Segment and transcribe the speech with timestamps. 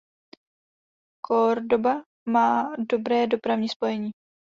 [1.27, 4.11] Córdoba má dobré dopravní spojení.